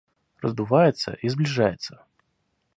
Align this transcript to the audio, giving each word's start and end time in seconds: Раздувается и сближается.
Раздувается 0.41 1.13
и 1.21 1.29
сближается. 1.29 2.03